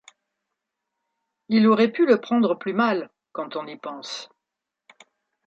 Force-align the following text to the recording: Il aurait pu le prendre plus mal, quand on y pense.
Il 1.49 1.67
aurait 1.67 1.91
pu 1.91 2.07
le 2.07 2.19
prendre 2.19 2.57
plus 2.57 2.73
mal, 2.73 3.11
quand 3.33 3.55
on 3.55 3.67
y 3.67 3.77
pense. 3.77 4.29